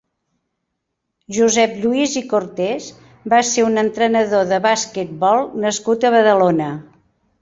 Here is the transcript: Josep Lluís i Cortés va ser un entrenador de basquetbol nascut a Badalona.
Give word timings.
Josep 1.37 1.75
Lluís 1.83 2.15
i 2.21 2.23
Cortés 2.31 2.87
va 3.35 3.43
ser 3.51 3.67
un 3.69 3.77
entrenador 3.83 4.49
de 4.53 4.59
basquetbol 4.67 5.45
nascut 5.67 6.09
a 6.09 6.13
Badalona. 6.17 6.73